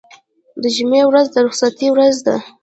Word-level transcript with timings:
د 0.61 0.63
جمعې 0.75 1.01
ورځ 1.07 1.27
د 1.33 1.35
رخصتۍ 1.45 1.87
ورځ 1.91 2.15
ده. 2.27 2.35